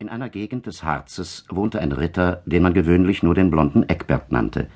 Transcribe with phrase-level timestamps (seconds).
[0.00, 4.30] In einer Gegend des Harzes wohnte ein Ritter, den man gewöhnlich nur den blonden Eckbert
[4.30, 4.68] nannte.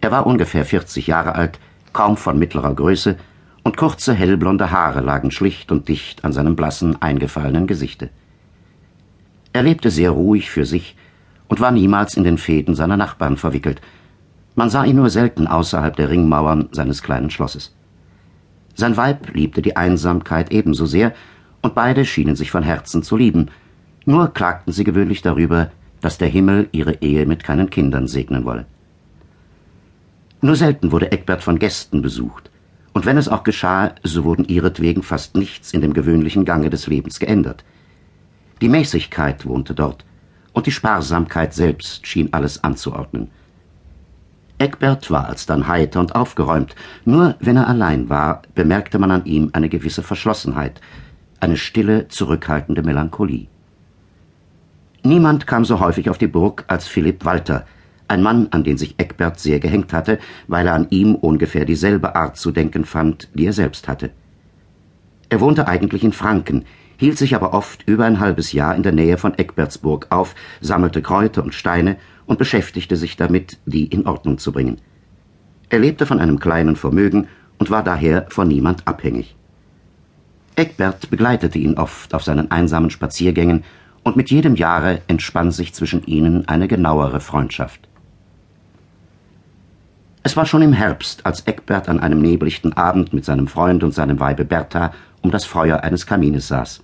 [0.00, 1.60] Er war ungefähr 40 Jahre alt,
[1.92, 3.16] kaum von mittlerer Größe,
[3.62, 8.10] und kurze hellblonde Haare lagen schlicht und dicht an seinem blassen, eingefallenen Gesichte.
[9.52, 10.96] Er lebte sehr ruhig für sich
[11.46, 13.80] und war niemals in den Fäden seiner Nachbarn verwickelt.
[14.56, 17.72] Man sah ihn nur selten außerhalb der Ringmauern seines kleinen Schlosses.
[18.74, 21.14] Sein Weib liebte die Einsamkeit ebenso sehr,
[21.62, 23.48] und beide schienen sich von Herzen zu lieben,
[24.10, 28.66] nur klagten sie gewöhnlich darüber, dass der Himmel ihre Ehe mit keinen Kindern segnen wolle.
[30.40, 32.50] Nur selten wurde Eckbert von Gästen besucht,
[32.92, 36.86] und wenn es auch geschah, so wurden ihretwegen fast nichts in dem gewöhnlichen Gange des
[36.86, 37.62] Lebens geändert.
[38.60, 40.04] Die Mäßigkeit wohnte dort,
[40.52, 43.30] und die Sparsamkeit selbst schien alles anzuordnen.
[44.58, 49.50] Eckbert war alsdann heiter und aufgeräumt, nur wenn er allein war, bemerkte man an ihm
[49.52, 50.80] eine gewisse Verschlossenheit,
[51.38, 53.46] eine stille, zurückhaltende Melancholie.
[55.02, 57.64] Niemand kam so häufig auf die Burg als Philipp Walter,
[58.06, 62.16] ein Mann, an den sich Eckbert sehr gehängt hatte, weil er an ihm ungefähr dieselbe
[62.16, 64.10] Art zu denken fand, die er selbst hatte.
[65.30, 66.64] Er wohnte eigentlich in Franken,
[66.98, 71.00] hielt sich aber oft über ein halbes Jahr in der Nähe von Eckbertsburg auf, sammelte
[71.00, 74.80] Kräuter und Steine und beschäftigte sich damit, die in Ordnung zu bringen.
[75.70, 77.28] Er lebte von einem kleinen Vermögen
[77.58, 79.36] und war daher von niemand abhängig.
[80.56, 83.62] Eckbert begleitete ihn oft auf seinen einsamen Spaziergängen
[84.02, 87.88] und mit jedem Jahre entspann sich zwischen ihnen eine genauere Freundschaft.
[90.22, 93.94] Es war schon im Herbst, als Eckbert an einem neblichten Abend mit seinem Freund und
[93.94, 96.82] seinem Weibe Bertha um das Feuer eines Kamines saß.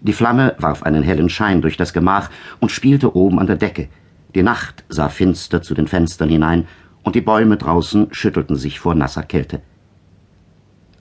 [0.00, 3.88] Die Flamme warf einen hellen Schein durch das Gemach und spielte oben an der Decke.
[4.34, 6.66] Die Nacht sah finster zu den Fenstern hinein,
[7.02, 9.60] und die Bäume draußen schüttelten sich vor nasser Kälte.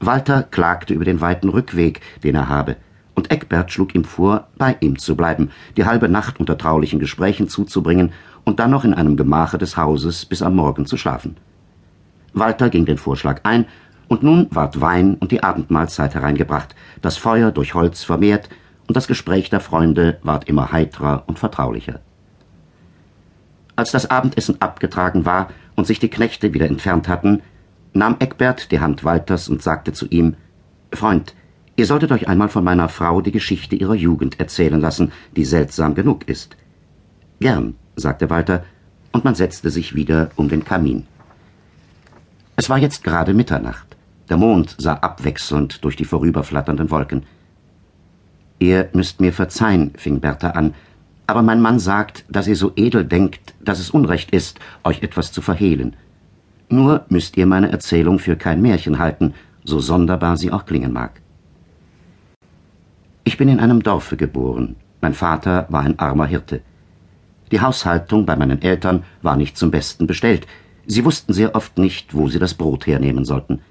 [0.01, 2.75] Walter klagte über den weiten Rückweg, den er habe,
[3.15, 7.47] und Eckbert schlug ihm vor, bei ihm zu bleiben, die halbe Nacht unter traulichen Gesprächen
[7.47, 8.11] zuzubringen
[8.43, 11.37] und dann noch in einem Gemache des Hauses bis am Morgen zu schlafen.
[12.33, 13.65] Walter ging den Vorschlag ein,
[14.09, 18.49] und nun ward Wein und die Abendmahlzeit hereingebracht, das Feuer durch Holz vermehrt,
[18.87, 22.01] und das Gespräch der Freunde ward immer heitrer und vertraulicher.
[23.75, 27.41] Als das Abendessen abgetragen war und sich die Knechte wieder entfernt hatten,
[27.93, 30.35] nahm Eckbert die Hand Walters und sagte zu ihm
[30.91, 31.33] Freund,
[31.75, 35.95] Ihr solltet euch einmal von meiner Frau die Geschichte ihrer Jugend erzählen lassen, die seltsam
[35.95, 36.55] genug ist.
[37.39, 38.63] Gern, sagte Walter,
[39.11, 41.07] und man setzte sich wieder um den Kamin.
[42.55, 43.97] Es war jetzt gerade Mitternacht.
[44.29, 47.23] Der Mond sah abwechselnd durch die vorüberflatternden Wolken.
[48.59, 50.75] Ihr müsst mir verzeihen, fing Bertha an,
[51.25, 55.31] aber mein Mann sagt, dass ihr so edel denkt, dass es Unrecht ist, euch etwas
[55.31, 55.95] zu verhehlen.
[56.69, 59.33] Nur müsst ihr meine Erzählung für kein Märchen halten,
[59.63, 61.21] so sonderbar sie auch klingen mag.
[63.25, 64.75] Ich bin in einem Dorfe geboren.
[64.99, 66.61] Mein Vater war ein armer Hirte.
[67.51, 70.45] Die Haushaltung bei meinen Eltern war nicht zum Besten bestellt.
[70.85, 73.61] Sie wussten sehr oft nicht, wo sie das Brot hernehmen sollten.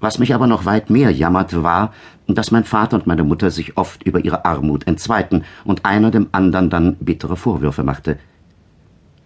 [0.00, 1.94] Was mich aber noch weit mehr jammerte, war,
[2.26, 6.28] dass mein Vater und meine Mutter sich oft über ihre Armut entzweiten und einer dem
[6.32, 8.18] anderen dann bittere Vorwürfe machte.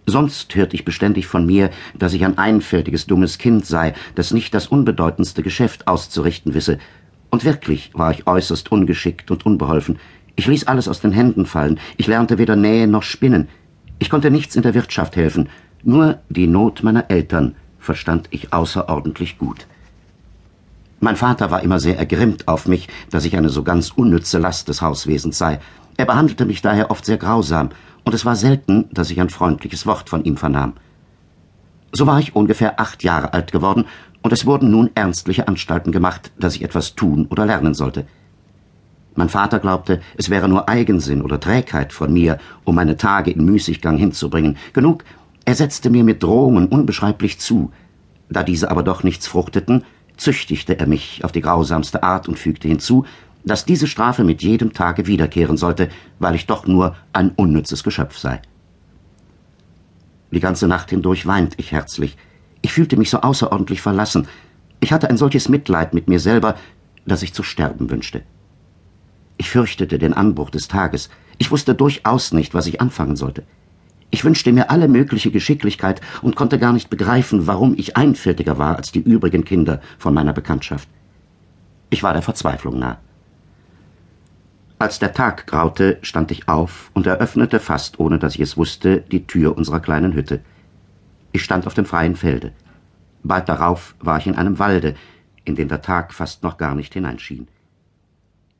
[0.05, 4.53] Sonst hörte ich beständig von mir, dass ich ein einfältiges, dummes Kind sei, das nicht
[4.53, 6.79] das unbedeutendste Geschäft auszurichten wisse,
[7.31, 9.97] und wirklich war ich äußerst ungeschickt und unbeholfen.
[10.35, 11.79] Ich ließ alles aus den Händen fallen.
[11.97, 13.47] Ich lernte weder Nähen noch Spinnen.
[13.97, 15.49] Ich konnte nichts in der Wirtschaft helfen.
[15.83, 19.65] Nur die Not meiner Eltern verstand ich außerordentlich gut.
[20.99, 24.67] Mein Vater war immer sehr ergrimmt auf mich, dass ich eine so ganz unnütze Last
[24.67, 25.59] des Hauswesens sei.
[25.97, 27.69] Er behandelte mich daher oft sehr grausam,
[28.03, 30.73] und es war selten, dass ich ein freundliches Wort von ihm vernahm.
[31.91, 33.85] So war ich ungefähr acht Jahre alt geworden
[34.21, 38.05] und es wurden nun ernstliche Anstalten gemacht, dass ich etwas tun oder lernen sollte.
[39.15, 43.43] Mein Vater glaubte, es wäre nur Eigensinn oder Trägheit von mir, um meine Tage in
[43.43, 44.57] Müßiggang hinzubringen.
[44.73, 45.03] Genug,
[45.43, 47.71] er setzte mir mit Drohungen unbeschreiblich zu.
[48.29, 49.83] Da diese aber doch nichts fruchteten,
[50.15, 53.05] züchtigte er mich auf die grausamste Art und fügte hinzu,
[53.43, 55.89] dass diese Strafe mit jedem Tage wiederkehren sollte,
[56.19, 58.41] weil ich doch nur ein unnützes Geschöpf sei.
[60.31, 62.17] Die ganze Nacht hindurch weint ich herzlich,
[62.61, 64.27] ich fühlte mich so außerordentlich verlassen.
[64.79, 66.55] Ich hatte ein solches Mitleid mit mir selber,
[67.05, 68.23] dass ich zu sterben wünschte.
[69.37, 71.09] Ich fürchtete den Anbruch des Tages.
[71.37, 73.43] Ich wusste durchaus nicht, was ich anfangen sollte.
[74.11, 78.75] Ich wünschte mir alle mögliche Geschicklichkeit und konnte gar nicht begreifen, warum ich einfältiger war
[78.75, 80.87] als die übrigen Kinder von meiner Bekanntschaft.
[81.89, 82.99] Ich war der Verzweiflung nah.
[84.77, 89.01] Als der Tag graute, stand ich auf und eröffnete fast, ohne dass ich es wusste,
[89.11, 90.41] die Tür unserer kleinen Hütte.
[91.33, 92.53] Ich stand auf dem freien Felde.
[93.23, 94.95] Bald darauf war ich in einem Walde,
[95.45, 97.47] in den der Tag fast noch gar nicht hineinschien.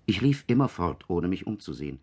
[0.06, 2.00] Ich lief immerfort, ohne mich umzusehen.